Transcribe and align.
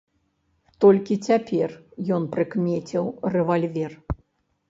Толькі 0.85 1.17
цяпер 1.27 1.69
ён 2.15 2.25
прыкмеціў 2.35 3.05
рэвальвер. 3.35 3.91